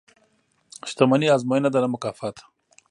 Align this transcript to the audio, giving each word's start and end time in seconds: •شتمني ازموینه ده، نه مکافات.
•شتمني 0.89 1.27
ازموینه 1.35 1.69
ده، 1.73 1.79
نه 1.83 1.89
مکافات. 1.93 2.37